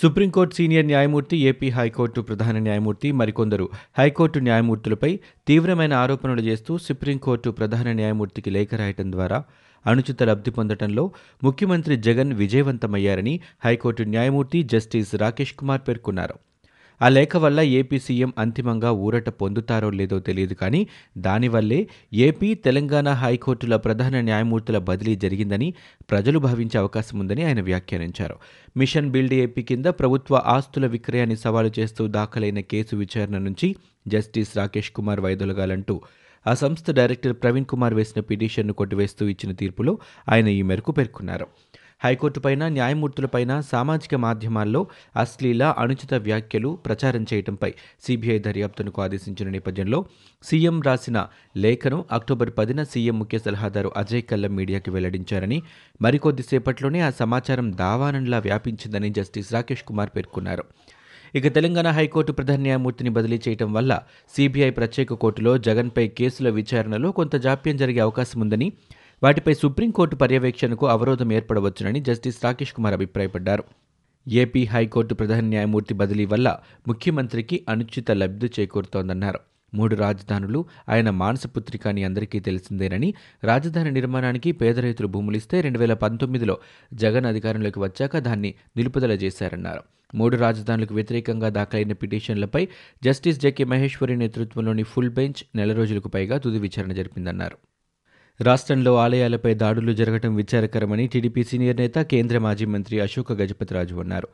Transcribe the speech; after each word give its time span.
Supreme court 0.00 0.54
senior 0.54 0.86
న్యాయమూర్తి 0.86 1.36
AP 1.36 1.68
high court 1.70 2.20
ప్రధాన 2.20 2.58
న్యాయమూర్తి 2.58 3.12
మరికొందరు 3.12 3.66
హైకోర్టు 3.98 4.38
న్యాయమూర్తులపై 4.38 5.10
తీవ్రమైన 5.48 5.94
ఆరోపణలు 5.94 6.40
చేస్తూ 6.40 6.78
సుప్రీంకోర్టు 6.78 7.50
ప్రధాన 7.50 7.92
న్యాయమూర్తికి 7.92 8.50
లేఖ 8.50 8.74
రాయటం 8.74 9.12
ద్వారా 9.12 9.38
అనుచిత 9.84 10.22
లబ్ధి 10.22 10.50
పొందటంలో 10.50 11.04
ముఖ్యమంత్రి 11.44 11.96
జగన్ 11.96 12.32
విజయవంతమయ్యారని 12.32 13.34
హైకోర్టు 13.64 14.02
న్యాయమూర్తి 14.02 14.62
జస్టిస్ 14.62 15.14
రాకేష్ 15.14 15.54
కుమార్ 15.54 15.80
పేర్కొన్నారు. 15.88 16.36
ఆ 17.00 17.08
లేఖ 17.08 17.36
వల్ల 17.36 17.60
ఏపీ 17.60 17.98
సీఎం 17.98 18.32
అంతిమంగా 18.38 18.92
ఊరట 18.92 19.28
పొందుతారో 19.28 19.90
లేదో 19.90 20.18
తెలియదు 20.18 20.54
కానీ 20.54 20.80
దానివల్లే 21.18 21.88
ఏపీ 22.12 22.54
తెలంగాణ 22.54 23.08
హైకోర్టుల 23.08 23.76
ప్రధాన 23.76 24.20
న్యాయమూర్తుల 24.20 24.78
బదిలీ 24.78 25.16
జరిగిందని 25.16 25.74
ప్రజలు 26.10 26.38
భావించే 26.38 26.78
అవకాశం 26.78 27.18
ఉందని 27.18 27.42
ఆయన 27.42 27.60
వ్యాఖ్యానించారు. 27.60 28.36
మిషన్ 28.76 29.10
బిల్డ్ 29.10 29.34
ఏపీ 29.34 29.62
కింద 29.62 29.86
ప్రభుత్వ 29.86 30.42
ఆస్తుల 30.46 30.86
విక్రయాన్ని 30.86 31.36
సవాలు 31.36 31.72
చేస్తూ 31.78 32.06
దాఖలైన 32.06 32.60
కేసు 32.60 32.96
విచారణ 32.96 33.38
నుంచి 33.38 33.76
జస్టిస్ 34.08 34.56
రాకేష్ 34.56 34.90
కుమార్ 34.90 35.20
వైదొలగాలంటూ 35.20 36.00
ఆ 36.46 36.54
సంస్థ 36.54 36.90
డైరెక్టర్ 36.90 37.36
ప్రవీణ్ 37.42 37.64
కుమార్ 37.64 37.94
వేసిన 37.94 38.20
పిటిషన్ను 38.20 38.72
కొట్టివేస్తూ 38.72 39.28
ఇచ్చిన 39.28 39.52
తీర్పులో 39.52 39.98
ఆయన 40.32 40.48
ఈ 40.48 40.62
మేరకు 40.62 40.92
పేర్కొన్నారు. 40.92 41.46
హైకోర్టుపైన 42.00 42.68
న్యాయమూర్తులపైన 42.68 43.60
సామాజిక 43.60 44.14
మాధ్యమాల్లో 44.14 44.80
అశ్లీల 45.16 45.62
అనుచిత 45.78 46.14
వ్యాఖ్యలు 46.14 46.70
ప్రచారం 46.86 47.26
చేయడంపై 47.32 47.70
సిబిఐ 48.06 48.38
దర్యాప్తునకు 48.38 49.02
ఆదేశించిన 49.02 49.48
నేపథ్యంలో 49.48 49.98
సీఎం 50.44 50.82
రాసిన 50.82 51.18
లేఖను 51.56 52.04
అక్టోబర్ 52.12 52.50
పదిన 52.58 52.82
సీఎం 52.82 53.18
ముఖ్య 53.18 53.38
సలహాదారు 53.38 53.92
అజయ్ 53.96 54.22
కల్లం 54.22 54.56
మీడియాకి 54.56 54.90
వెల్లడించారని 54.90 55.62
మరికొద్దిసేపట్లోనే 56.02 57.00
ఆ 57.00 57.10
సమాచారం 57.10 57.72
దావానంలా 57.72 58.38
వ్యాపించిందని 58.38 59.10
జస్టిస్ 59.10 59.52
రాకేష్ 59.52 59.84
కుమార్ 59.84 60.10
పేర్కొన్నారు. 60.16 60.66
ఇక 61.34 61.46
తెలంగాణ 61.54 61.88
హైకోర్టు 61.90 62.32
ప్రధాన 62.32 62.60
న్యాయమూర్తిని 62.60 63.10
బదిలీ 63.10 63.40
చేయడం 63.48 63.72
వల్ల 63.72 63.92
సీబీఐ 64.36 64.70
ప్రత్యేక 64.70 65.14
కోర్టులో 65.14 65.58
జగన్పై 65.58 66.08
కేసుల 66.08 66.48
విచారణలో 66.50 67.10
కొంత 67.10 67.36
జాప్యం 67.36 67.76
జరిగే 67.76 68.00
అవకాశం 68.00 68.40
ఉందని 68.40 68.68
వాటిపై 69.22 69.54
సుప్రీంకోర్టు 69.54 70.16
పర్యవేక్షణకు 70.16 70.86
అవరోధం 70.86 71.32
ఏర్పడవచ్చునని 71.32 72.00
జస్టిస్ 72.00 72.44
రాకేష్ 72.44 72.72
కుమార్ 72.72 72.94
అభిప్రాయపడ్డారు. 72.94 73.64
ఏపీ 74.28 74.64
హైకోర్టు 74.64 75.14
ప్రధాన 75.14 75.40
న్యాయమూర్తి 75.40 75.94
బదిలీ 75.94 76.24
వల్ల 76.24 76.58
ముఖ్యమంత్రికి 76.88 77.66
అనుచిత 77.68 78.10
లబ్ధి 78.10 78.50
చేకూరుతోందన్నారు. 78.60 79.40
మూడు 79.74 79.94
రాజధానులు 79.96 80.64
ఆయన 80.88 81.10
మానసపుత్రిక 81.10 81.88
అని 81.88 82.04
అందరికీ 82.04 82.40
తెలిసిందేనని 82.40 83.14
రాజధాని 83.44 83.90
నిర్మాణానికి 83.90 84.52
పేద 84.52 84.78
రైతులు 84.78 85.08
భూములిస్తే 85.08 85.60
రెండు 85.60 85.78
వేల 85.78 85.94
పంతొమ్మిదిలో 85.94 86.58
జగన్ 86.94 87.26
అధికారంలోకి 87.26 87.78
వచ్చాక 87.78 88.18
దాన్ని 88.18 88.54
నిలుపుదల 88.76 89.12
చేశారన్నారు. 89.12 89.82
మూడు 90.14 90.36
రాజధానులకు 90.36 90.94
వ్యతిరేకంగా 90.94 91.48
దాఖలైన 91.48 91.92
పిటిషన్లపై 91.92 92.68
జస్టిస్ 93.04 93.40
జెకే 93.40 93.64
మహేశ్వరి 93.64 94.16
నేతృత్వంలోని 94.16 94.82
ఫుల్ 94.82 95.10
బెంచ్ 95.10 95.42
నెల 95.54 95.72
రోజులకు 95.72 96.08
పైగా 96.08 96.38
తుది 96.38 96.58
విచారణ 96.58 96.92
జరిపిందన్నారు. 96.92 97.58
రాష్ట్రంలో 98.40 98.96
ఆలయాలపై 98.96 99.54
దాడులు 99.54 99.92
జరగడం 99.92 100.34
విచారకరమని 100.34 101.06
టీడీపీ 101.06 101.44
సీనియర్ 101.44 101.76
నేత 101.76 101.94
కేంద్ర 101.94 102.38
మాజీ 102.38 102.64
మంత్రి 102.64 103.00
అశోక 103.00 103.32
గజపతిరాజు 103.32 103.94
అన్నారు. 103.94 104.28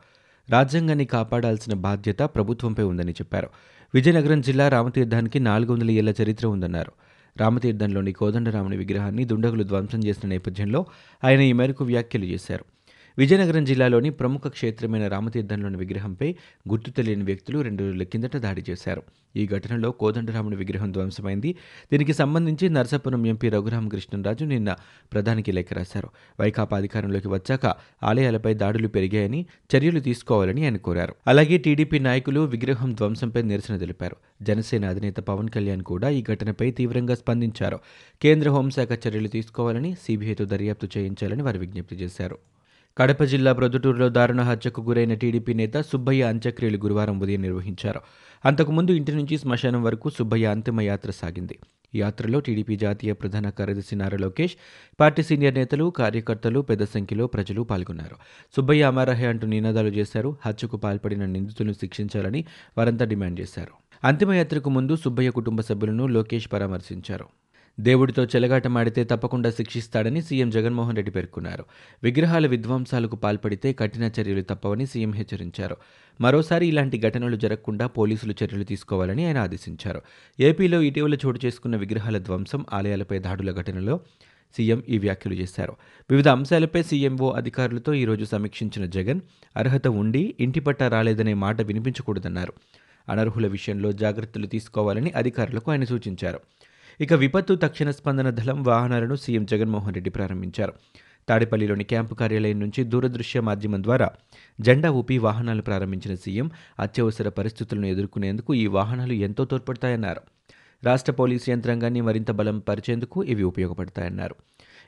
రాజ్యాంగాన్ని 0.49 1.05
కాపాడాల్సిన 1.05 1.73
బాధ్యత 1.73 2.19
ప్రభుత్వంపై 2.19 2.83
ఉందని 2.83 3.11
చెప్పారు. 3.11 3.49
విజయనగరం 3.95 4.41
జిల్లా 4.41 4.67
రామతీర్థానికి 4.67 5.39
నాలుగు 5.39 5.73
వందల 5.73 5.91
ఏళ్ళ 5.91 6.13
చరిత్ర 6.23 6.47
ఉందన్నారు. 6.47 6.91
రామతీర్థంలోని 7.37 8.11
కోదండరాముని 8.11 8.77
విగ్రహాన్ని 8.77 9.25
దుండగులు 9.25 9.63
ధ్వంసం 9.63 10.03
చేసిన 10.03 10.29
నేపథ్యంలో 10.29 10.85
ఆయన 11.23 11.39
ఈ 11.39 11.53
మేరకు 11.53 11.85
వ్యాఖ్యలు 11.85 12.25
చేశారు. 12.25 12.65
విజయనగరం 13.17 13.63
జిల్లాలోని 13.63 14.09
ప్రముఖ 14.09 14.47
క్షేత్రమైన 14.47 15.07
రామతీర్థంలోని 15.07 15.77
విగ్రహంపై 15.77 16.35
గుర్తు 16.69 16.91
తెలియని 16.91 17.23
వ్యక్తులు 17.23 17.59
రెండు 17.59 17.83
రోజుల 17.83 18.03
కిందట 18.03 18.37
దాడి 18.37 18.63
చేశారు. 18.69 19.03
ఈ 19.35 19.47
ఘటనలో 19.47 19.91
కోదండరాముని 19.91 20.55
విగ్రహం 20.55 20.91
ధ్వంసమైంది. 20.91 21.55
దీనికి 21.91 22.13
సంబంధించి 22.13 22.69
నరసాపురం 22.69 23.27
ఎంపీ 23.27 23.49
రఘురామకృష్ణరాజు 23.49 24.45
నిన్న 24.45 24.75
ప్రధానికి 25.13 25.51
లేఖ 25.51 25.73
రాశారు. 25.73 26.09
వైకాపా 26.39 26.77
అధికారంలోకి 26.77 27.27
వచ్చాక 27.27 27.65
ఆలయాలపై 28.03 28.53
దాడులు 28.53 28.87
పెరిగాయని 28.87 29.45
చర్యలు 29.75 29.99
తీసుకోవాలని 29.99 30.63
ఆయన 30.63 30.77
కోరారు. 30.77 31.15
అలాగే 31.27 31.57
టీడీపీ 31.57 31.99
నాయకులు 31.99 32.39
విగ్రహం 32.39 32.93
ధ్వంసంపై 32.93 33.41
నిరసన 33.41 33.77
తెలిపారు. 33.77 34.15
జనసేన 34.41 34.85
అధినేత 34.85 35.15
పవన్ 35.15 35.49
కళ్యాణ్ 35.49 35.81
కూడా 35.81 36.09
ఈ 36.09 36.23
ఘటనపై 36.23 36.71
తీవ్రంగా 36.71 37.15
స్పందించారు. 37.15 37.79
కేంద్ర 38.21 38.49
హోంశాఖ 38.49 38.89
చర్యలు 39.07 39.27
తీసుకోవాలని 39.27 39.95
సీబీఐతో 40.01 40.45
దర్యాప్తు 40.45 40.87
చేయించాలని 40.97 41.43
వారు 41.43 41.59
విజ్ఞప్తి 41.59 41.95
చేశారు. 41.95 42.37
కడప 42.97 43.23
జిల్లా 43.23 43.53
ప్రొద్దుటూరులో 43.53 44.09
దారుణ 44.09 44.41
హత్యకు 44.41 44.81
గురైన 44.81 45.13
టీడీపీ 45.13 45.53
నేత 45.53 45.77
సుబ్బయ్య 45.77 46.23
అంత్యక్రియలు 46.23 46.77
గురువారం 46.77 47.19
ఉదయం 47.19 47.41
నిర్వహించారు. 47.41 48.01
అంతకుముందు 48.45 48.91
ఇంటి 48.91 49.11
నుంచి 49.11 49.37
శ్మశానం 49.37 49.83
వరకు 49.83 50.09
సుబ్బయ్య 50.09 50.45
అంతిమయాత్ర 50.45 51.11
సాగింది. 51.11 51.59
ఈ 51.95 51.99
యాత్రలో 51.99 52.39
టీడీపీ 52.39 52.75
జాతీయ 52.75 53.13
ప్రధాన 53.13 53.49
కార్యదర్శి 53.49 53.95
నారా 53.95 54.17
లోకేష్ 54.17 54.55
పార్టీ 54.99 55.23
సీనియర్ 55.23 55.55
నేతలు 55.55 55.89
కార్యకర్తలు 55.89 56.59
పెద్ద 56.59 56.83
సంఖ్యలో 56.83 57.27
ప్రజలు 57.27 57.61
పాల్గొన్నారు. 57.61 58.15
సుబ్బయ్య 58.55 58.83
అమరహే 58.83 59.27
అంటూ 59.27 59.47
నినాదాలు 59.47 59.87
చేశారు. 59.87 60.37
హత్యకు 60.45 60.77
పాల్పడిన 60.77 61.25
నిందితులను 61.25 61.73
శిక్షించాలని 61.73 62.45
వారంతా 62.77 63.05
డిమాండ్ 63.05 63.39
చేశారు. 63.39 63.71
అంతిమయాత్రకు 64.03 64.69
ముందు 64.69 64.95
సుబ్బయ్య 64.95 65.29
కుటుంబ 65.29 65.61
సభ్యులను 65.61 66.07
లోకేష్ 66.07 66.53
పరామర్శించారు. 66.53 67.25
దేవుడితో 67.79 68.25
చెలగాటమాడితే 68.25 69.03
తప్పకుండా 69.03 69.51
శిక్షిస్తాడని 69.51 70.21
సీఎం 70.21 70.49
జగన్మోహన్ 70.49 70.95
రెడ్డి 70.95 71.11
పేర్కొన్నారు. 71.11 71.65
విగ్రహాల 72.03 72.47
విధ్వంసాలకు 72.47 73.15
పాల్పడితే 73.15 73.73
కఠిన 73.73 74.11
చర్యలు 74.19 74.41
తప్పవని 74.41 74.85
సీఎం 74.85 75.13
హెచ్చరించారు. 75.13 75.77
మరోసారి 76.21 76.67
ఇలాంటి 76.67 76.99
ఘటనలు 76.99 77.35
జరగకుండా 77.35 77.87
పోలీసులు 77.87 78.33
చర్యలు 78.43 78.63
తీసుకోవాలని 78.63 79.25
ఆయన 79.25 79.37
ఆదేశించారు. 79.37 80.01
ఏపీలో 80.39 80.81
ఇటీవల 80.81 81.13
చోటు 81.13 81.39
చేసుకున్న 81.45 81.75
విగ్రహాల 81.75 82.17
ధ్వంసం 82.17 82.65
ఆలయాలపై 82.73 83.19
దాడుల 83.19 83.51
ఘటనలో 83.51 83.99
సీఎం 84.57 84.83
ఈ 84.89 84.97
వ్యాఖ్యలు 84.97 85.35
చేశారు. 85.35 85.75
వివిధ 86.11 86.27
అంశాలపై 86.27 86.83
సీఎంఓ 86.83 87.31
అధికారులతో 87.31 87.93
ఈరోజు 87.93 88.25
సమీక్షించిన 88.25 88.85
జగన్ 88.85 89.21
అర్హత 89.57 89.87
ఉండి 89.87 90.35
ఇంటి 90.39 90.59
పట్టా 90.59 90.87
రాలేదనే 90.87 91.33
మాట 91.33 91.61
వినిపించకూడదన్నారు. 91.61 92.53
అనర్హుల 93.09 93.47
విషయంలో 93.47 93.91
జాగ్రత్తలు 93.91 94.45
తీసుకోవాలని 94.45 95.11
అధికారులకు 95.15 95.71
ఆయన 95.71 95.83
సూచించారు. 95.83 96.39
ఇక 97.01 97.13
విపత్తు 97.13 97.55
తక్షణ 97.55 97.91
స్పందన 97.91 98.29
దళం 98.29 98.63
వాహనాలను 98.63 99.15
సీఎం 99.15 99.45
జగన్మోహన్ 99.45 99.93
రెడ్డి 99.93 100.09
ప్రారంభించారు. 100.09 100.73
తాడేపల్లిలోని 101.29 101.83
క్యాంపు 101.83 102.13
కార్యాలయం 102.13 102.59
నుంచి 102.59 102.83
దూరదృశ్య 102.83 103.41
మాధ్యమం 103.41 103.83
ద్వారా 103.83 104.11
జెండా 104.61 104.91
ఊపి 104.91 105.17
వాహనాలు 105.17 105.61
ప్రారంభించిన 105.61 106.15
సీఎం 106.15 106.51
అత్యవసర 106.79 107.29
పరిస్థితులను 107.29 107.85
ఎదుర్కొనేందుకు 107.85 108.53
ఈ 108.53 108.67
వాహనాలు 108.67 109.13
ఎంతో 109.13 109.45
తోడ్పడతాయన్నారు. 109.45 110.21
రాష్ట్ర 110.83 111.11
పోలీసు 111.11 111.49
యంత్రాంగాన్ని 111.49 112.01
మరింత 112.01 112.31
బలం 112.31 112.59
పరిచేందుకు 112.59 113.23
ఇవి 113.23 113.43
ఉపయోగపడతాయన్నారు. 113.43 114.35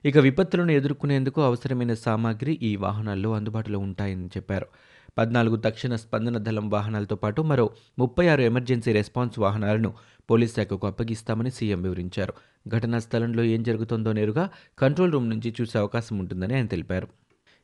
ఇక 0.06 0.18
విపత్తులను 0.18 0.72
ఎదుర్కొనేందుకు 0.72 1.42
అవసరమైన 1.42 1.94
సామాగ్రి 1.94 2.60
ఈ 2.62 2.76
వాహనాల్లో 2.76 3.34
అందుబాటులో 3.34 3.80
ఉంటాయని 3.80 4.26
చెప్పారు. 4.26 4.68
పద్నాలుగు 5.18 5.56
తక్షణ 5.56 5.96
స్పందన 5.96 6.38
దళం 6.38 6.70
వాహనాలతో 6.70 7.16
పాటు 7.16 7.42
మరో 7.42 7.70
ముప్పై 8.00 8.28
ఆరు 8.28 8.42
ఎమర్జెన్సీ 8.42 8.92
రెస్పాన్స్ 8.92 9.40
వాహనాలను 9.40 9.94
పోలీస్ 10.30 10.56
శాఖకు 10.56 10.88
అప్పగిస్తామని 10.88 11.52
సీఎం 11.52 11.82
వివరించారు. 11.82 12.34
ఘటనా 12.68 13.00
స్థలంలో 13.00 13.44
ఏం 13.44 13.64
జరుగుతుందో 13.64 14.14
నేరుగా 14.14 14.50
కంట్రోల్ 14.80 15.12
రూమ్ 15.12 15.30
నుంచి 15.30 15.56
చూసే 15.62 15.80
అవకాశం 15.80 16.18
ఉంటుందని 16.18 16.54
ఆయన 16.54 16.66
తెలిపారు. 16.66 17.08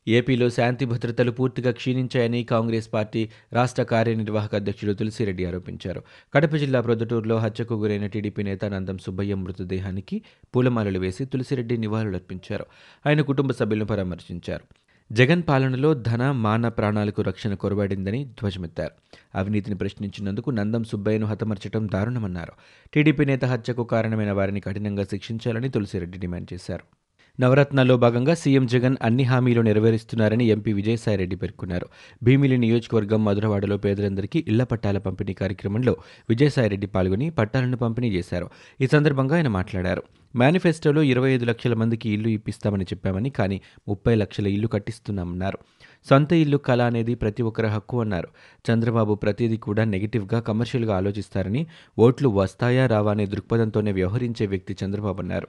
ఏపీలో 0.08 0.50
శాంతి 0.50 0.84
భద్రతలు 0.84 1.30
పూర్తిగా 1.30 1.70
క్షీణించాయని 1.70 2.44
కాంగ్రెస్ 2.44 2.92
పార్టీ 2.92 3.28
రాష్ట్ర 3.52 3.82
కార్యనిర్వాహక 3.82 4.54
అధ్యక్షుడు 4.54 4.92
తులసిరెడ్డి 4.92 5.44
ఆరోపించారు. 5.44 6.02
కడప 6.34 6.54
జిల్లా 6.54 6.80
ప్రొద్దుటూరులో 6.80 7.36
హత్యకు 7.36 7.74
గురైన 7.74 8.06
టీడీపీ 8.06 8.42
నేత 8.42 8.64
నందం 8.64 8.98
సుబ్బయ్య 8.98 9.34
మృతదేహానికి 9.34 10.22
పూలమాలలు 10.56 10.98
వేసి 10.98 11.24
తులసిరెడ్డి 11.24 11.78
నివాళులర్పించారు. 11.78 12.66
ఆయన 13.06 13.20
కుటుంబ 13.20 13.52
సభ్యులను 13.52 13.84
పరామర్శించారు. 13.84 14.64
జగన్ 15.10 15.42
పాలనలో 15.48 15.94
ధన 15.94 16.30
మాన 16.30 16.68
ప్రాణాలకు 16.68 17.22
రక్షణ 17.22 17.54
కొరబడిందని 17.54 18.24
ధ్వజమెత్తారు. 18.24 18.94
అవినీతిని 19.34 19.76
ప్రశ్నించినందుకు 19.76 20.50
నందం 20.50 20.84
సుబ్బయ్యను 20.84 21.26
హతమర్చడం 21.26 21.88
దారుణమన్నారు. 21.94 22.52
టీడీపీ 22.94 23.24
నేత 23.24 23.44
హత్యకు 23.44 23.84
కారణమైన 23.84 24.32
వారిని 24.32 24.60
కఠినంగా 24.60 25.04
శిక్షించాలని 25.04 25.68
తులసిరెడ్డి 25.68 26.18
డిమాండ్ 26.18 26.52
చేశారు. 26.52 27.01
నవరత్నాల్లో 27.40 27.96
భాగంగా 27.96 28.34
సీఎం 28.34 28.66
జగన్ 28.66 28.96
అన్ని 29.02 29.22
హామీలు 29.22 29.60
నెరవేరుస్తున్నారని 29.60 30.44
ఎంపీ 30.44 30.72
విజయసాయిరెడ్డి 30.72 31.36
పేర్కొన్నారు. 31.36 31.86
భీమిలి 32.22 32.58
నియోజకవర్గం 32.58 33.24
మధురవాడలో 33.24 33.76
పేదలందరికీ 33.76 34.44
ఇళ్ళ 34.48 34.62
పట్టాల 34.62 34.98
పంపిణీ 34.98 35.32
కార్యక్రమంలో 35.32 35.96
విజయసాయిరెడ్డి 36.28 36.86
పాల్గొని 36.86 37.30
పట్టాలను 37.30 37.76
పంపిణీ 37.76 38.08
చేశారు. 38.08 38.50
ఈ 38.80 38.86
సందర్భంగా 38.86 39.36
ఆయన 39.36 39.48
మాట్లాడారు. 39.48 40.02
మేనిఫెస్టోలో 40.36 41.02
ఇరవై 41.02 41.30
ఐదు 41.30 41.44
లక్షల 41.44 41.74
మందికి 41.74 42.10
ఇల్లు 42.10 42.28
ఇప్పిస్తామని 42.28 42.84
చెప్పామని 42.84 43.30
కానీ 43.30 43.60
ముప్పై 43.88 44.14
లక్షల 44.14 44.46
ఇల్లు 44.46 44.68
కట్టిస్తున్నామన్నారు. 44.68 45.58
సొంత 46.10 46.32
ఇల్లు 46.32 46.56
కళ 46.56 46.82
అనేది 46.82 47.14
ప్రతి 47.14 47.42
ఒక్కరి 47.42 47.66
హక్కు 47.66 48.00
అన్నారు. 48.00 48.28
చంద్రబాబు 48.70 49.14
ప్రతిదీ 49.14 49.56
కూడా 49.56 49.84
నెగిటివ్గా 49.84 50.40
కమర్షియల్గా 50.40 50.96
ఆలోచిస్తారని 50.96 51.66
ఓట్లు 51.98 52.28
వస్తాయా 52.28 52.86
రావా 52.86 53.10
అనే 53.10 53.26
దృక్పథంతోనే 53.26 53.92
వ్యవహరించే 53.92 54.46
వ్యక్తి 54.46 54.76
చంద్రబాబు 54.84 55.20
అన్నారు. 55.20 55.48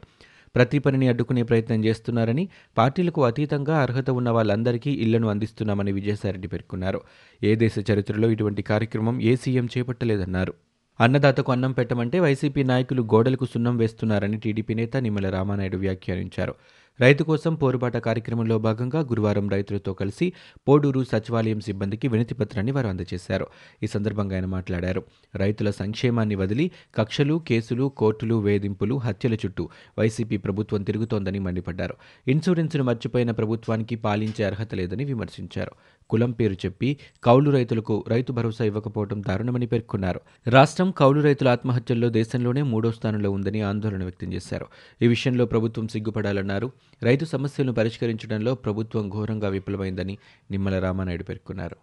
ప్రతి 0.55 0.79
పనిని 0.79 1.07
అడ్డుకునే 1.07 1.43
ప్రయత్నం 1.43 1.85
చేస్తున్నారని 1.85 2.43
పార్టీలకు 2.77 3.21
అతీతంగా 3.25 3.75
అర్హత 3.77 4.09
ఉన్న 4.09 4.29
వాళ్ళందరికీ 4.29 4.91
ఇళ్ళను 4.91 5.27
అందిస్తున్నామని 5.27 5.91
విజయసాయిరెడ్డి 5.91 6.47
పేర్కొన్నారు. 6.47 6.99
ఏ 7.43 7.55
దేశ 7.55 7.75
చరిత్రలో 7.91 8.29
ఇటువంటి 8.29 8.61
కార్యక్రమం 8.61 9.21
ఏ 9.21 9.35
సీఎం 9.35 9.69
చేపట్టలేదన్నారు. 9.77 10.53
అన్నదాతకు 10.99 11.51
అన్నం 11.51 11.71
పెట్టమంటే 11.71 12.19
వైసీపీ 12.19 12.63
నాయకులు 12.63 13.01
గోడలకు 13.01 13.45
సున్నం 13.45 13.77
వేస్తున్నారని 13.77 14.37
టీడీపీ 14.37 14.73
నేత 14.73 14.97
నిమ్మల 14.97 15.29
రామానాయుడు 15.29 15.77
వ్యాఖ్యానించారు. 15.77 16.53
రైతు 17.01 17.23
కోసం 17.23 17.55
పోరుబాట 17.55 17.97
కార్యక్రమంలో 17.97 18.59
భాగంగా 18.59 18.99
గురువారం 18.99 19.49
రైతులతో 19.49 19.93
కలిసి 19.93 20.33
పోడూరు 20.67 21.03
సచివాలయం 21.03 21.59
సిబ్బందికి 21.59 22.07
వినతి 22.07 22.35
పత్రాన్ని 22.35 22.71
వారు 22.71 22.87
అందజేశారు. 22.87 23.47
ఈ 23.83 23.87
సందర్భంగా 23.87 24.35
ఆయన 24.35 24.45
మాట్లాడారు. 24.45 25.03
రైతుల 25.35 25.69
సంక్షేమాన్ని 25.69 26.35
వదిలి 26.35 26.71
కక్షలు 26.95 27.41
కేసులు 27.47 27.91
కోర్టులు 27.97 28.35
వేధింపులు 28.35 28.95
హత్యల 28.95 29.33
చుట్టూ 29.33 29.69
వైసీపీ 29.99 30.37
ప్రభుత్వం 30.37 30.83
తిరుగుతోందని 30.83 31.39
మండిపడ్డారు. 31.39 31.93
ఇన్సూరెన్స్ను 32.27 32.83
మర్చిపోయిన 32.83 33.31
ప్రభుత్వానికి 33.31 33.95
పాలించే 33.95 34.45
అర్హత 34.45 34.75
లేదని 34.75 35.05
విమర్శించారు. 35.05 35.71
కులం 36.09 36.31
పేరు 36.31 36.53
చెప్పి 36.53 36.97
కౌలు 37.23 37.51
రైతులకు 37.51 38.05
రైతు 38.07 38.31
భరోసా 38.31 38.65
ఇవ్వకపోవడం 38.65 39.23
దారుణమని 39.27 39.65
పేర్కొన్నారు. 39.65 40.21
రాష్ట్రం 40.47 40.91
కౌలు 40.91 41.21
రైతుల 41.21 41.47
ఆత్మహత్యల్లో 41.47 42.09
దేశంలోనే 42.09 42.61
మూడో 42.61 42.91
స్థానంలో 42.91 43.31
ఉందని 43.31 43.61
ఆందోళన 43.61 44.03
వ్యక్తం 44.03 44.33
చేశారు. 44.33 44.65
ఈ 45.01 45.07
విషయంలో 45.07 45.45
ప్రభుత్వం 45.45 45.87
సిగ్గుపడాలన్నారు. 45.87 46.71
రైతు 47.03 47.25
సమస్యలను 47.25 47.73
పరిష్కరించడంలో 47.73 48.55
ప్రభుత్వం 48.55 49.09
ఘోరంగా 49.09 49.49
విఫలమైందని 49.49 50.17
నిమ్మల 50.51 50.79
రామానాయుడు 50.79 51.23
పేర్కొన్నారు. 51.23 51.75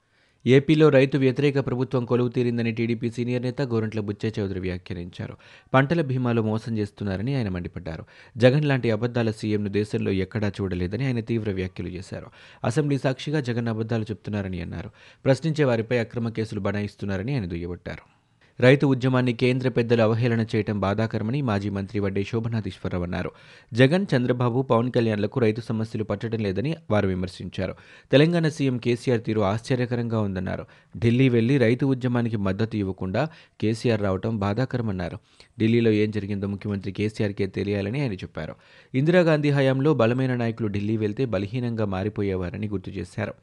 ఏపీలో 0.46 0.88
రైతు 0.88 1.18
వ్యతిరేక 1.18 1.66
ప్రభుత్వం 1.66 2.04
కొలువు 2.04 2.28
తీరిందని 2.28 2.72
టీడీపీ 2.72 3.10
సీనియర్ 3.10 3.42
నేత 3.42 3.62
గోరంట్ల 3.62 4.00
బుచ్చే 4.00 4.32
చౌదరి 4.38 4.60
వ్యాఖ్యానించారు. 4.60 5.36
పంటల 5.74 6.02
బీమాలో 6.02 6.42
మోసం 6.42 6.78
చేస్తున్నారని 6.78 7.34
ఆయన 7.34 7.48
మండిపడ్డారు. 7.48 8.04
జగన్ 8.36 8.64
లాంటి 8.64 8.90
అబద్దాల 8.90 9.30
సీఎంను 9.30 9.68
దేశంలో 9.68 10.10
ఎక్కడా 10.10 10.48
చూడలేదని 10.48 11.06
ఆయన 11.06 11.20
తీవ్ర 11.20 11.50
వ్యాఖ్యలు 11.52 11.88
చేశారు. 11.88 12.26
అసెంబ్లీ 12.64 12.98
సాక్షిగా 12.98 13.40
జగన్ 13.40 13.68
అబద్దాలు 13.68 14.02
చెప్తున్నారని 14.02 14.60
అన్నారు. 14.60 14.90
ప్రశ్నించే 15.24 15.64
వారిపై 15.64 15.98
అక్రమ 15.98 16.28
కేసులు 16.28 16.60
బనాయిస్తున్నారని 16.60 17.34
ఆయన 17.34 17.46
దుయ్యబట్టారు. 17.46 18.19
రైతు 18.60 18.86
ఉద్యమాన్ని 18.86 19.32
కేంద్ర 19.32 19.68
పెద్దలు 19.68 20.02
అవహేళన 20.02 20.40
చేయడం 20.40 20.80
బాధాకరమని 20.80 21.42
మాజీ 21.42 21.70
మంత్రి 21.70 22.00
వడ్డే 22.00 22.22
శోభనాథీశ్వరరావు 22.22 23.04
అన్నారు. 23.04 23.30
జగన్ 23.72 24.06
చంద్రబాబు 24.16 24.62
పవన్ 24.62 24.90
కళ్యాణ్లకు 24.90 25.40
రైతు 25.40 25.60
సమస్యలు 25.60 26.04
పట్టడం 26.04 26.40
లేదని 26.40 26.76
వారు 26.90 27.08
విమర్శించారు. 27.08 27.74
తెలంగాణ 28.12 28.48
సీఎం 28.48 28.78
కేసీఆర్ 28.78 29.20
తీరు 29.20 29.40
ఆశ్చర్యకరంగా 29.40 30.20
ఉందన్నారు. 30.20 30.66
ఢిల్లీ 30.98 31.28
వెళ్ళి 31.28 31.58
రైతు 31.58 31.86
ఉద్యమానికి 31.86 32.36
మద్దతు 32.36 32.76
ఇవ్వకుండా 32.76 33.28
కేసీఆర్ 33.60 34.02
రావడం 34.02 34.38
బాధాకరమన్నారు. 34.38 35.18
ఢిల్లీలో 35.60 35.90
ఏం 35.90 36.10
జరిగిందో 36.10 36.46
ముఖ్యమంత్రి 36.46 36.92
కేసీఆర్కే 36.92 37.46
తెలియాలని 37.46 38.00
ఆయన 38.00 38.12
చెప్పారు. 38.12 38.56
ఇందిరాగాంధీ 38.94 39.50
హయాంలో 39.50 39.94
బలమైన 39.94 40.34
నాయకులు 40.34 40.68
ఢిల్లీ 40.68 40.96
వెళ్తే 40.96 41.24
బలహీనంగా 41.24 41.84
మారిపోయేవారని 41.84 42.68
గుర్తు 42.68 42.90
చేశారు. 42.90 43.34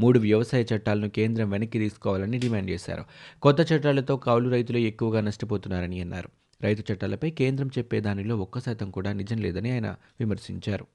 మూడు 0.00 0.18
వ్యవసాయ 0.18 0.64
చట్టాలను 0.74 1.08
కేంద్రం 1.08 1.50
వెనక్కి 1.50 1.78
తీసుకోవాలని 1.78 2.38
డిమాండ్ 2.38 2.70
చేశారు. 2.70 3.04
కొత్త 3.42 3.72
చట్టాలతో 3.72 4.16
కౌలు 4.16 4.50
రైతులు 4.50 4.78
ఎక్కువగా 4.78 5.20
నష్టపోతున్నారని 5.20 6.00
అన్నారు. 6.00 6.28
రైతు 6.62 6.92
చట్టాలపై 6.92 7.30
కేంద్రం 7.30 7.70
చెప్పే 7.78 8.00
దానిలో 8.00 8.36
ఒక్క 8.36 8.58
శాతం 8.58 8.90
కూడా 8.90 9.12
నిజం 9.12 9.38
లేదని 9.38 9.70
ఆయన 9.70 9.96
విమర్శించారు. 10.20 10.86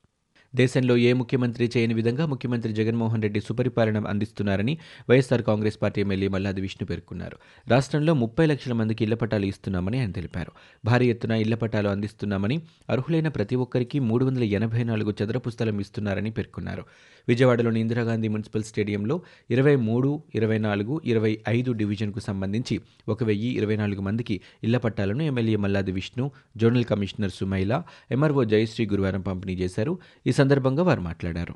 దేశంలో 0.53 0.97
ఏ 0.97 1.13
ముఖ్యమంత్రి 1.13 1.71
చేయని 1.77 1.93
విధంగా 1.93 2.25
ముఖ్యమంత్రి 2.25 2.73
జగన్మోహన్ 2.73 3.21
రెడ్డి 3.21 3.39
సుపరిపాలన 3.39 3.97
అందిస్తున్నారని 4.07 4.77
YSR 5.09 5.41
Congress 5.41 5.77
party 5.81 6.01
MLA 6.01 6.27
Malladi 6.27 6.61
Vishnu 6.61 6.87
పేర్కొన్నారు. 6.87 7.37
రాష్ట్రంలో 7.69 8.13
ముప్పై 8.13 8.45
లక్షల 8.45 8.73
మందికి 8.73 9.03
ఇళ్ళ 9.03 9.13
పట్టాలు 9.13 9.45
ఇస్తున్నామని 9.45 9.99
ఆయన 9.99 10.11
తెలిపారు. 10.11 10.51
భారీ 10.85 11.07
ఎత్తున 11.09 11.31
ఇళ్ళ 11.31 11.55
పట్టాలు 11.55 11.89
అందిస్తున్నామని 11.89 12.61
అర్హులైన 12.89 13.27
ప్రతి 13.27 13.55
ఒక్కరికి 13.55 13.99
మూడు 13.99 14.25
వందల 14.25 14.43
ఎనభై 14.43 14.83
నాలుగు 14.83 15.13
చదరపు 15.23 15.49
స్థలం 15.49 15.79
ఇస్తున్నారని 15.79 16.31
పేర్కొన్నారు. 16.31 16.85
విజయవాడలోని 17.27 17.79
ఇందిరాగాంధీ 17.79 18.27
మున్సిపల్ 18.27 18.63
స్టేడియంలో 18.63 19.21
ఇరవై 19.49 19.75
మూడు 19.75 20.23
ఇరవై 20.35 20.57
నాలుగు 20.57 21.01
ఇరవై 21.05 21.39
ఐదు 21.47 21.71
డివిజన్కు 21.71 22.19
సంబంధించి 22.19 22.81
ఒక 23.07 23.23
వెయ్యి 23.23 23.51
ఇరవై 23.51 23.75
నాలుగు 23.75 24.01
మందికి 24.01 24.41
ఇళ్ళ 24.63 24.77
పట్టాలను 24.77 25.23
MLA 25.23 25.55
Malladi 25.55 25.91
Vishnu 25.91 26.31
zonal 26.57 26.85
commissioner 26.85 27.31
Sumaila 27.31 27.83
MRO 28.11 28.43
Jayashree 28.43 28.85
గురువారం 28.85 29.21
పంపిణీ 29.21 29.53
చేశారు. 29.53 29.99
ఈ 30.27 30.31
సందర్భంగా 30.39 30.83
వారు 30.83 31.01
మాట్లాడారు. 31.01 31.55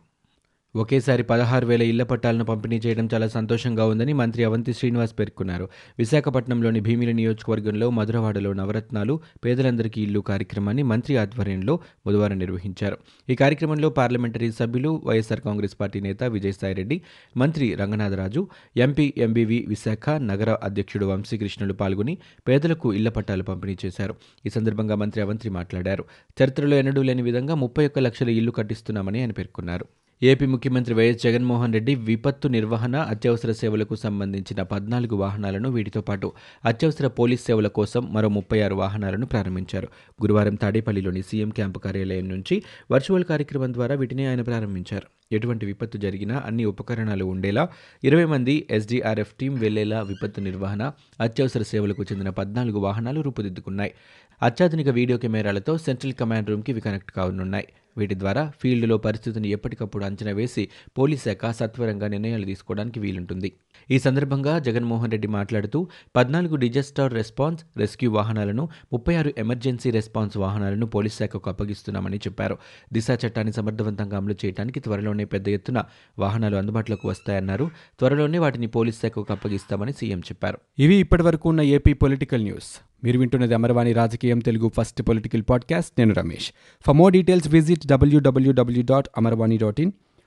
ఒకేసారి 0.76 1.24
పదహారు 1.24 1.66
వేల 1.66 1.82
ఇళ్ళ 1.82 2.04
పట్టాలను 2.04 2.46
పంపిణీ 2.46 2.78
చేయడం 2.86 3.10
చాలా 3.14 3.28
సంతోషంగా 3.28 3.86
ఉందని 3.86 4.14
మంత్రి 4.14 4.44
అవంతి 4.44 4.74
శ్రీనివాస్ 4.74 5.20
పేర్కొన్నారు. 5.20 5.70
విశాఖపట్నంలోని 6.00 6.80
భీమిలి 6.80 7.14
నియోజకవర్గంలో 7.14 7.90
మధురవాడలో 7.90 8.54
నవరత్నాలు 8.54 9.20
పేదలందరికీ 9.46 10.02
ఇల్లు 10.02 10.20
కార్యక్రమాన్ని 10.20 10.84
మంత్రి 10.84 11.18
ఆధ్వర్యంలో 11.18 11.80
బుధవారం 12.08 12.40
నిర్వహించారు. 12.40 12.98
ఈ 13.30 13.36
కార్యక్రమంలో 13.36 13.90
పార్లమెంటరీ 13.90 14.52
సభ్యులు 14.52 15.02
వైఎస్సార్ 15.06 15.42
కాంగ్రెస్ 15.42 15.80
పార్టీ 15.80 16.00
నేత 16.00 16.24
విజయసాయిరెడ్డి 16.24 17.02
మంత్రి 17.38 17.76
రంగనాథరాజు 17.76 18.48
ఎంపీ 18.78 19.14
ఎంబీవి 19.18 19.66
విశాఖ 19.68 20.10
నగర 20.10 20.58
అధ్యక్షుడు 20.64 21.06
వంశీకృష్ణులు 21.06 21.74
పాల్గొని 21.74 22.18
పేదలకు 22.48 22.94
ఇళ్ళ 22.94 23.10
పట్టాలు 23.10 23.44
పంపిణీ 23.44 23.78
చేశారు. 23.86 24.16
ఈ 24.46 24.50
సందర్భంగా 24.50 24.96
మంత్రి 24.96 25.24
అవంతి 25.24 25.50
మాట్లాడారు. 25.50 26.06
చరిత్రలో 26.44 26.78
ఎన్నడూ 26.78 27.02
లేని 27.02 27.22
విధంగా 27.22 27.56
ముప్పై 27.56 27.86
ఒక్క 27.86 28.00
లక్షల 28.00 28.30
ఇల్లు 28.30 28.52
కట్టిస్తున్నామని 28.52 29.20
ఆయన 29.20 29.32
పేర్కొన్నారు. 29.32 29.86
ఏపీ 30.22 30.46
ముఖ్యమంత్రి 30.46 30.94
వైఎస్ 30.98 31.24
జగన్మోహన్ 31.24 31.74
రెడ్డి 31.76 31.94
విపత్తు 32.08 32.48
నిర్వహణ 32.48 32.96
అత్యవసర 33.14 33.52
సేవలకు 33.52 33.96
సంబంధించిన 33.96 34.62
పద్నాలుగు 34.74 35.16
వాహనాలను 35.16 35.70
వీటితో 35.70 36.02
పాటు 36.02 36.28
అత్యవసర 36.66 37.08
పోలీస్ 37.18 37.44
సేవల 37.48 37.68
కోసం 37.78 38.04
మరో 38.14 38.30
ముప్పై 38.30 38.60
ఆరు 38.62 38.76
వాహనాలను 38.76 39.26
ప్రారంభించారు. 39.26 39.88
గురువారం 40.24 40.56
తాడేపల్లిలోని 40.56 41.22
సీఎం 41.22 41.50
క్యాంపు 41.50 41.80
కార్యాలయం 41.80 42.30
నుంచి 42.30 42.58
వర్చువల్ 42.92 43.28
కార్యక్రమం 43.32 43.74
ద్వారా 43.74 43.96
వీటిని 43.96 44.26
ఆయన 44.28 44.42
ప్రారంభించారు. 44.42 45.08
ఎటువంటి 45.32 45.66
విపత్తు 45.66 45.98
జరిగినా 45.98 46.38
అన్ని 46.48 46.66
ఉపకరణాలు 46.72 47.28
ఉండేలా 47.34 47.66
ఇరవై 48.04 48.26
మంది 48.34 48.56
ఎస్డీఆర్ఎఫ్ 48.78 49.36
టీం 49.40 49.54
వెళ్ళేలా 49.66 50.02
విపత్తు 50.12 50.42
నిర్వహణ 50.42 50.84
అత్యవసర 51.28 51.64
సేవలకు 51.74 52.04
చెందిన 52.04 52.32
పద్నాలుగు 52.42 52.80
వాహనాలు 52.80 53.22
రూపుదిద్దుకున్నాయి. 53.22 53.94
అత్యాధునిక 54.42 54.90
వీడియో 55.00 55.18
కెమెరాలతో 55.18 55.76
సెంట్రల్ 55.78 56.20
కమాండ్ 56.22 56.50
రూమ్కి 56.52 56.72
ఇవి 56.72 56.82
కనెక్ట్ 56.82 57.12
కానున్నాయి. 57.12 57.68
వీటి 57.98 58.16
ద్వారా 58.20 58.44
ఫీల్డ్లో 58.62 58.98
పరిస్థితిని 58.98 59.50
ఎప్పటికప్పుడు 59.50 60.06
అంచనా 60.06 60.32
వేసి 60.32 60.70
పోలీస్ 60.98 61.24
శాఖ 61.24 61.52
సత్వరంగా 61.52 62.08
నిర్ణయాలు 62.08 62.46
తీసుకోవడానికి 62.46 63.00
వీలుంటుంది. 63.00 63.52
ఈ 63.92 64.00
సందర్భంగా 64.00 64.60
జగన్మోహన్ 64.60 65.12
రెడ్డి 65.12 65.28
మాట్లాడుతూ 65.28 65.88
పద్నాలుగు 66.16 66.56
డిజాస్టర్ 66.56 67.14
రెస్పాన్స్ 67.14 67.64
రెస్క్యూ 67.78 68.12
వాహనాలను 68.12 68.70
ముప్పై 68.94 69.16
ఆరు 69.16 69.34
ఎమర్జెన్సీ 69.38 69.92
రెస్పాన్స్ 69.92 70.38
వాహనాలను 70.38 70.86
పోలీస్ 70.86 71.18
శాఖకు 71.18 71.50
అప్పగిస్తున్నామని 71.50 72.18
చెప్పారు. 72.18 72.58
దిశ 72.94 73.08
చట్టాన్ని 73.26 73.54
సమర్థవంతంగా 73.54 74.18
అమలు 74.18 74.36
చేయడానికి 74.46 74.80
త్వరలోనే 74.80 75.26
పెద్ద 75.26 75.50
ఎత్తున 75.50 75.84
వాహనాలు 76.20 76.56
అందుబాటులోకి 76.56 77.08
వస్తాయన్నారు. 77.08 77.72
త్వరలోనే 78.00 78.38
వాటిని 78.38 78.68
పోలీస్ 78.68 79.02
శాఖకు 79.02 79.26
అప్పగిస్తామని 79.30 79.94
సీఎం 79.94 80.20
చెప్పారు. 80.20 80.58
ఇవి 80.80 80.96
ఇప్పటివరకు 80.96 81.50
ఉన్న 81.50 81.62
ఏపీ 81.62 81.94
పొలిటికల్ 81.94 82.44
న్యూస్. 82.44 82.82
మీరు 83.04 83.20
వింటున్నది 83.20 83.54
అమరవాణి 83.54 83.94
రాజకీయం 83.94 84.40
తెలుగు 84.40 84.72
ఫస్ట్ 84.78 85.02
పొలిటికల్ 85.02 85.44
పాడ్కాస్ట్. 85.50 85.92
నేను 85.98 86.14
Ramesh. 86.14 86.52
For 86.86 86.96
more 86.96 87.14
details 87.14 87.48
visit 87.48 87.88
W W W 87.88 88.84
dot 88.84 89.08
Amarvani 89.18 89.58
dot 89.58 89.82
in. 89.82 89.92